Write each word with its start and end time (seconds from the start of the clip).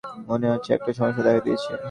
মনে 0.29 0.47
হচ্ছে 0.51 0.69
একটা 0.73 0.91
সমস্যা 0.93 1.23
দেখা 1.25 1.41
দিয়েছে। 1.45 1.71